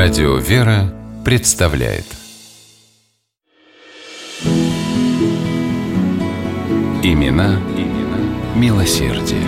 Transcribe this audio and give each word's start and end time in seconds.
Радио 0.00 0.36
«Вера» 0.36 0.94
представляет 1.24 2.04
Имена, 7.02 7.58
имена 7.76 8.20
милосердие. 8.54 9.42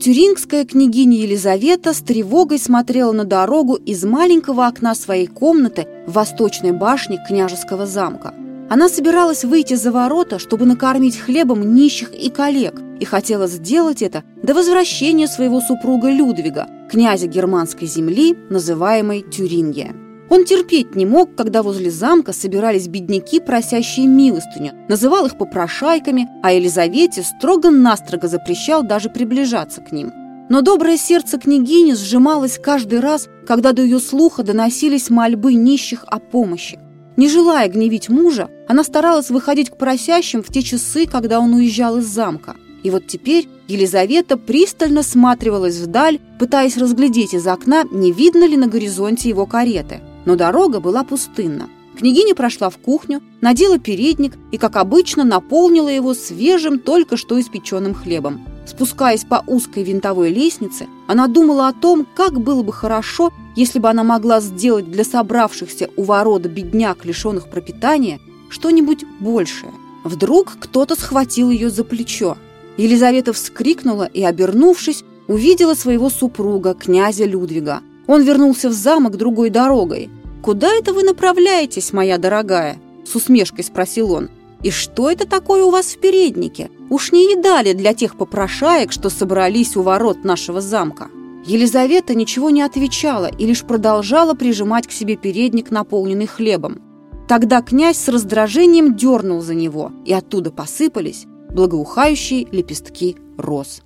Тюрингская 0.00 0.64
княгиня 0.64 1.18
Елизавета 1.18 1.92
с 1.92 1.98
тревогой 1.98 2.58
смотрела 2.58 3.12
на 3.12 3.24
дорогу 3.26 3.74
из 3.74 4.02
маленького 4.06 4.66
окна 4.66 4.94
своей 4.94 5.26
комнаты 5.26 5.86
в 6.06 6.12
восточной 6.12 6.72
башне 6.72 7.18
княжеского 7.28 7.84
замка. 7.84 8.32
Она 8.70 8.88
собиралась 8.88 9.44
выйти 9.44 9.74
за 9.74 9.92
ворота, 9.92 10.38
чтобы 10.38 10.64
накормить 10.64 11.18
хлебом 11.18 11.74
нищих 11.74 12.14
и 12.14 12.30
коллег, 12.30 12.80
и 12.98 13.04
хотела 13.04 13.46
сделать 13.46 14.02
это 14.02 14.24
до 14.42 14.54
возвращения 14.54 15.28
своего 15.28 15.60
супруга 15.60 16.10
Людвига, 16.10 16.66
князя 16.90 17.26
германской 17.26 17.86
земли, 17.86 18.36
называемой 18.50 19.22
Тюрингия. 19.22 19.94
Он 20.30 20.44
терпеть 20.44 20.94
не 20.94 21.06
мог, 21.06 21.34
когда 21.36 21.62
возле 21.62 21.90
замка 21.90 22.32
собирались 22.32 22.88
бедняки, 22.88 23.40
просящие 23.40 24.06
милостыню, 24.06 24.72
называл 24.88 25.26
их 25.26 25.38
попрошайками, 25.38 26.28
а 26.42 26.52
Елизавете 26.52 27.22
строго-настрого 27.22 28.28
запрещал 28.28 28.82
даже 28.82 29.08
приближаться 29.08 29.80
к 29.80 29.90
ним. 29.90 30.12
Но 30.50 30.62
доброе 30.62 30.96
сердце 30.96 31.38
княгини 31.38 31.94
сжималось 31.94 32.58
каждый 32.58 33.00
раз, 33.00 33.28
когда 33.46 33.72
до 33.72 33.82
ее 33.82 34.00
слуха 34.00 34.42
доносились 34.42 35.10
мольбы 35.10 35.54
нищих 35.54 36.04
о 36.06 36.18
помощи. 36.18 36.78
Не 37.16 37.28
желая 37.28 37.68
гневить 37.68 38.08
мужа, 38.08 38.48
она 38.68 38.84
старалась 38.84 39.30
выходить 39.30 39.70
к 39.70 39.76
просящим 39.76 40.42
в 40.42 40.48
те 40.48 40.62
часы, 40.62 41.06
когда 41.06 41.40
он 41.40 41.52
уезжал 41.52 41.98
из 41.98 42.06
замка. 42.06 42.54
И 42.82 42.90
вот 42.90 43.06
теперь 43.06 43.48
Елизавета 43.66 44.36
пристально 44.36 45.02
всматривалась 45.02 45.78
вдаль, 45.78 46.20
пытаясь 46.38 46.76
разглядеть 46.76 47.34
из 47.34 47.46
окна, 47.46 47.84
не 47.90 48.12
видно 48.12 48.46
ли 48.46 48.56
на 48.56 48.66
горизонте 48.66 49.28
его 49.28 49.46
кареты. 49.46 50.00
Но 50.24 50.36
дорога 50.36 50.80
была 50.80 51.04
пустынна. 51.04 51.68
Княгиня 51.98 52.36
прошла 52.36 52.70
в 52.70 52.78
кухню, 52.78 53.20
надела 53.40 53.80
передник 53.80 54.34
и, 54.52 54.56
как 54.56 54.76
обычно, 54.76 55.24
наполнила 55.24 55.88
его 55.88 56.14
свежим, 56.14 56.78
только 56.78 57.16
что 57.16 57.40
испеченным 57.40 57.92
хлебом. 57.92 58.46
Спускаясь 58.66 59.24
по 59.24 59.42
узкой 59.46 59.82
винтовой 59.82 60.30
лестнице, 60.30 60.86
она 61.08 61.26
думала 61.26 61.66
о 61.66 61.72
том, 61.72 62.06
как 62.14 62.40
было 62.40 62.62
бы 62.62 62.72
хорошо, 62.72 63.32
если 63.56 63.80
бы 63.80 63.88
она 63.88 64.04
могла 64.04 64.40
сделать 64.40 64.88
для 64.88 65.02
собравшихся 65.02 65.90
у 65.96 66.04
ворот 66.04 66.42
бедняк, 66.42 67.04
лишенных 67.04 67.50
пропитания, 67.50 68.20
что-нибудь 68.48 69.04
большее. 69.18 69.72
Вдруг 70.04 70.56
кто-то 70.60 70.94
схватил 70.94 71.50
ее 71.50 71.68
за 71.68 71.82
плечо. 71.82 72.36
Елизавета 72.78 73.32
вскрикнула 73.32 74.04
и, 74.04 74.22
обернувшись, 74.22 75.04
увидела 75.26 75.74
своего 75.74 76.08
супруга, 76.08 76.74
князя 76.74 77.24
Людвига. 77.24 77.80
Он 78.06 78.22
вернулся 78.22 78.68
в 78.70 78.72
замок 78.72 79.16
другой 79.16 79.50
дорогой. 79.50 80.08
«Куда 80.42 80.72
это 80.72 80.94
вы 80.94 81.02
направляетесь, 81.02 81.92
моя 81.92 82.16
дорогая?»– 82.18 82.78
с 83.04 83.16
усмешкой 83.16 83.64
спросил 83.64 84.12
он. 84.12 84.30
«И 84.62 84.70
что 84.70 85.10
это 85.10 85.26
такое 85.26 85.64
у 85.64 85.70
вас 85.70 85.86
в 85.86 85.98
переднике? 85.98 86.70
Уж 86.88 87.10
не 87.10 87.32
едали 87.32 87.72
для 87.72 87.94
тех 87.94 88.16
попрошаек, 88.16 88.92
что 88.92 89.10
собрались 89.10 89.76
у 89.76 89.82
ворот 89.82 90.24
нашего 90.24 90.60
замка?» 90.60 91.08
Елизавета 91.44 92.14
ничего 92.14 92.50
не 92.50 92.62
отвечала 92.62 93.26
и 93.26 93.44
лишь 93.44 93.64
продолжала 93.64 94.34
прижимать 94.34 94.86
к 94.86 94.92
себе 94.92 95.16
передник, 95.16 95.72
наполненный 95.72 96.26
хлебом. 96.26 96.80
Тогда 97.28 97.60
князь 97.60 97.98
с 97.98 98.08
раздражением 98.08 98.94
дернул 98.94 99.40
за 99.42 99.54
него, 99.54 99.92
и 100.06 100.12
оттуда 100.12 100.50
посыпались 100.52 101.26
благоухающие 101.50 102.46
лепестки 102.50 103.16
роз. 103.36 103.82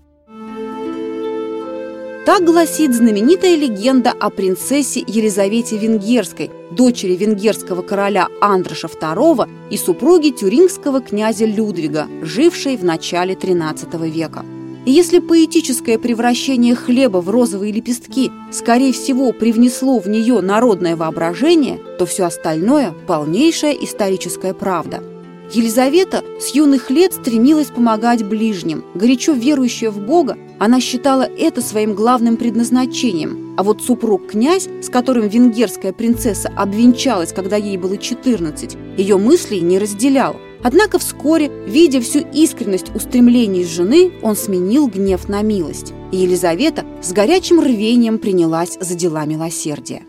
Так 2.25 2.45
гласит 2.45 2.95
знаменитая 2.95 3.57
легенда 3.57 4.13
о 4.13 4.31
принцессе 4.31 5.03
Елизавете 5.05 5.77
Венгерской, 5.77 6.53
дочери 6.71 7.17
венгерского 7.17 7.83
короля 7.83 8.29
Андроша 8.41 8.87
II 8.87 9.51
и 9.71 9.77
супруги 9.77 10.31
тюрингского 10.31 11.01
князя 11.01 11.47
Людвига, 11.47 12.07
жившей 12.23 12.77
в 12.77 12.85
начале 12.85 13.35
XIII 13.35 14.09
века. 14.09 14.45
И 14.87 14.93
если 14.93 15.19
поэтическое 15.19 15.99
превращение 15.99 16.77
хлеба 16.77 17.19
в 17.19 17.29
розовые 17.29 17.73
лепестки, 17.73 18.31
скорее 18.53 18.93
всего, 18.93 19.33
привнесло 19.33 19.99
в 19.99 20.09
нее 20.09 20.41
народное 20.41 20.95
воображение, 20.95 21.81
то 21.99 22.07
все 22.07 22.25
остальное– 22.25 22.95
полнейшая 23.09 23.73
историческая 23.73 24.55
правда– 24.55 25.03
Елизавета 25.55 26.25
с 26.41 26.55
юных 26.55 26.89
лет 26.89 27.13
стремилась 27.13 27.67
помогать 27.67 28.25
ближним. 28.25 28.85
Горячо 28.95 29.33
верующая 29.33 29.91
в 29.91 29.99
Бога, 29.99 30.39
она 30.59 30.81
считала 30.81 31.25
это 31.25 31.61
своим 31.61 31.95
главным 31.95 32.39
предназначением. 32.39 33.55
А 33.59 33.63
вот 33.63 33.83
супруг-князь, 33.83 34.69
с 34.81 34.89
которым 34.89 35.29
венгерская 35.29 35.93
принцесса 35.93 36.51
обвенчалась, 36.57 37.35
когда 37.35 37.57
ей 37.57 37.77
было 37.77 37.99
14, 37.99 38.77
ее 38.97 39.19
мыслей 39.19 39.61
не 39.61 39.79
разделял. 39.79 40.37
Однако 40.63 40.99
вскоре, 40.99 41.51
видя 41.67 42.01
всю 42.01 42.21
искренность 42.33 42.95
устремлений 42.95 43.65
жены, 43.65 44.13
он 44.23 44.37
сменил 44.37 44.87
гнев 44.87 45.29
на 45.29 45.43
милость. 45.43 45.93
И 46.13 46.17
Елизавета 46.19 46.85
с 47.03 47.13
горячим 47.13 47.61
рвением 47.61 48.19
принялась 48.19 48.79
за 48.81 48.95
дела 48.95 49.27
милосердия. 49.27 50.03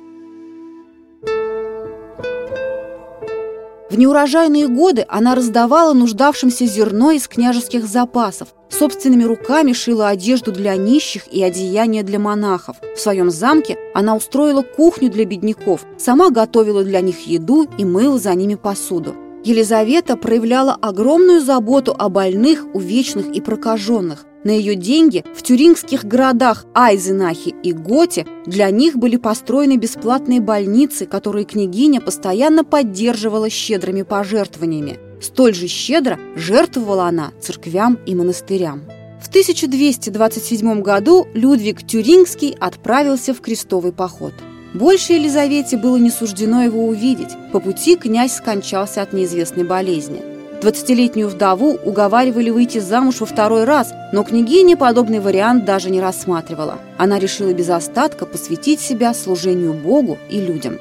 В 3.93 3.95
неурожайные 3.95 4.67
годы 4.67 5.05
она 5.07 5.35
раздавала 5.35 5.93
нуждавшимся 5.93 6.65
зерно 6.65 7.11
из 7.11 7.27
княжеских 7.27 7.85
запасов, 7.85 8.47
собственными 8.67 9.23
руками 9.23 9.71
шила 9.71 10.07
одежду 10.07 10.51
для 10.51 10.75
нищих 10.75 11.27
и 11.31 11.43
одеяния 11.43 12.01
для 12.01 12.17
монахов. 12.17 12.77
В 12.95 12.99
своем 12.99 13.29
замке 13.29 13.77
она 13.93 14.15
устроила 14.15 14.63
кухню 14.63 15.11
для 15.11 15.25
бедняков, 15.25 15.85
сама 15.99 16.31
готовила 16.31 16.83
для 16.83 17.01
них 17.01 17.27
еду 17.27 17.67
и 17.77 17.85
мыла 17.85 18.17
за 18.17 18.33
ними 18.33 18.55
посуду. 18.55 19.13
Елизавета 19.43 20.15
проявляла 20.15 20.73
огромную 20.73 21.41
заботу 21.41 21.93
о 21.97 22.07
больных, 22.07 22.65
увечных 22.73 23.27
и 23.27 23.41
прокаженных. 23.41 24.25
На 24.45 24.51
ее 24.51 24.75
деньги 24.75 25.23
в 25.35 25.41
тюрингских 25.41 26.05
городах 26.05 26.65
Айзенахе 26.73 27.53
и 27.63 27.73
Готе 27.73 28.25
для 28.45 28.69
них 28.71 28.97
были 28.97 29.17
построены 29.17 29.77
бесплатные 29.77 30.39
больницы, 30.39 31.05
которые 31.05 31.45
княгиня 31.45 31.99
постоянно 31.99 32.63
поддерживала 32.63 33.49
щедрыми 33.49 34.03
пожертвованиями. 34.03 34.99
Столь 35.21 35.53
же 35.53 35.67
щедро 35.67 36.19
жертвовала 36.35 37.05
она 37.05 37.31
церквям 37.41 37.97
и 38.05 38.15
монастырям. 38.15 38.83
В 39.21 39.29
1227 39.29 40.81
году 40.81 41.27
Людвиг 41.33 41.85
Тюрингский 41.87 42.55
отправился 42.59 43.33
в 43.33 43.39
крестовый 43.39 43.93
поход. 43.93 44.33
Больше 44.73 45.13
Елизавете 45.13 45.77
было 45.77 45.97
не 45.97 46.09
суждено 46.09 46.63
его 46.63 46.85
увидеть. 46.85 47.35
По 47.51 47.59
пути 47.59 47.95
князь 47.95 48.35
скончался 48.35 49.01
от 49.01 49.13
неизвестной 49.13 49.63
болезни– 49.63 50.21
Двадцатилетнюю 50.63 51.27
вдову 51.27 51.77
уговаривали 51.83 52.49
выйти 52.49 52.77
замуж 52.77 53.19
во 53.19 53.25
второй 53.25 53.65
раз, 53.65 53.91
но 54.13 54.23
княгиня 54.23 54.77
подобный 54.77 55.19
вариант 55.19 55.65
даже 55.65 55.89
не 55.89 55.99
рассматривала. 55.99 56.77
Она 56.97 57.19
решила 57.19 57.51
без 57.51 57.69
остатка 57.69 58.25
посвятить 58.25 58.79
себя 58.79 59.13
служению 59.13 59.73
Богу 59.73 60.17
и 60.29 60.39
людям. 60.39 60.79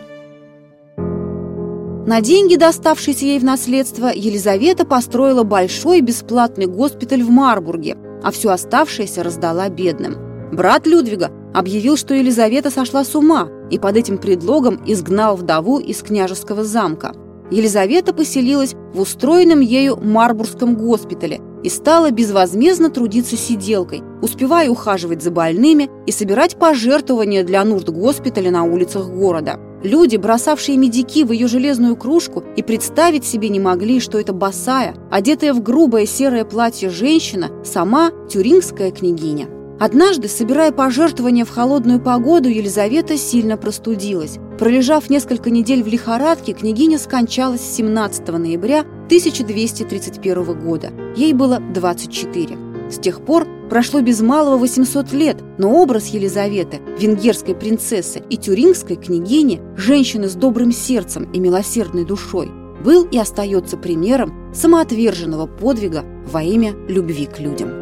На 2.06 2.20
деньги, 2.20 2.54
доставшиеся 2.54 3.24
ей 3.24 3.40
в 3.40 3.44
наследство, 3.44 4.12
Елизавета 4.14 4.86
построила 4.86 5.42
большой 5.42 6.00
бесплатный 6.00 6.66
госпиталь 6.66 7.24
в 7.24 7.30
Марбурге, 7.30 7.96
а 8.22 8.30
все 8.30 8.50
оставшееся 8.50 9.24
раздала 9.24 9.68
бедным. 9.68 10.16
Брат 10.52 10.86
Людвига 10.86 11.32
объявил, 11.54 11.96
что 11.96 12.14
Елизавета 12.14 12.70
сошла 12.70 13.04
с 13.04 13.14
ума 13.14 13.48
и 13.70 13.78
под 13.78 13.96
этим 13.96 14.18
предлогом 14.18 14.80
изгнал 14.86 15.36
вдову 15.36 15.78
из 15.78 16.02
княжеского 16.02 16.64
замка– 16.64 17.14
Елизавета 17.52 18.14
поселилась 18.14 18.74
в 18.94 19.00
устроенном 19.00 19.60
ею 19.60 19.98
Марбургском 20.02 20.74
госпитале 20.74 21.42
и 21.62 21.68
стала 21.68 22.10
безвозмездно 22.10 22.88
трудиться 22.88 23.36
сиделкой, 23.36 24.02
успевая 24.22 24.70
ухаживать 24.70 25.22
за 25.22 25.30
больными 25.30 25.90
и 26.06 26.12
собирать 26.12 26.56
пожертвования 26.56 27.44
для 27.44 27.62
нужд 27.64 27.90
госпиталя 27.90 28.50
на 28.50 28.64
улицах 28.64 29.10
города. 29.10 29.60
Люди, 29.84 30.16
бросавшие 30.16 30.78
медики 30.78 31.24
в 31.24 31.32
ее 31.32 31.46
железную 31.46 31.94
кружку, 31.94 32.42
и 32.56 32.62
представить 32.62 33.26
себе 33.26 33.50
не 33.50 33.60
могли, 33.60 34.00
что 34.00 34.18
это 34.18 34.32
босая, 34.32 34.94
одетая 35.10 35.52
в 35.52 35.62
грубое 35.62 36.06
серое 36.06 36.46
платье 36.46 36.88
женщина, 36.88 37.50
сама 37.64 38.12
тюрингская 38.30 38.92
княгиня. 38.92 39.48
Однажды, 39.82 40.28
собирая 40.28 40.70
пожертвования 40.70 41.44
в 41.44 41.50
холодную 41.50 41.98
погоду, 41.98 42.48
Елизавета 42.48 43.16
сильно 43.16 43.56
простудилась. 43.56 44.38
Пролежав 44.56 45.10
несколько 45.10 45.50
недель 45.50 45.82
в 45.82 45.88
лихорадке, 45.88 46.52
княгиня 46.52 47.00
скончалась 47.00 47.62
17 47.62 48.28
ноября 48.28 48.82
1231 49.06 50.60
года. 50.64 50.92
Ей 51.16 51.32
было 51.32 51.58
24. 51.58 52.56
С 52.92 52.98
тех 53.00 53.24
пор 53.24 53.48
прошло 53.68 54.02
без 54.02 54.20
малого 54.20 54.56
800 54.56 55.12
лет, 55.14 55.38
но 55.58 55.72
образ 55.72 56.10
Елизаветы, 56.10 56.80
венгерской 56.96 57.56
принцессы 57.56 58.22
и 58.30 58.36
тюрингской 58.36 58.94
княгини, 58.94 59.60
женщины 59.76 60.28
с 60.28 60.34
добрым 60.34 60.70
сердцем 60.70 61.24
и 61.32 61.40
милосердной 61.40 62.04
душой, 62.04 62.48
был 62.84 63.04
и 63.10 63.18
остается 63.18 63.76
примером 63.76 64.54
самоотверженного 64.54 65.48
подвига 65.48 66.04
во 66.24 66.40
имя 66.40 66.72
любви 66.86 67.26
к 67.26 67.40
людям. 67.40 67.81